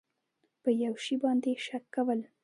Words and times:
په 0.63 0.69
یو 0.83 0.93
شي 1.03 1.15
باندې 1.23 1.51
شک 1.65 1.83
کول 1.95 2.19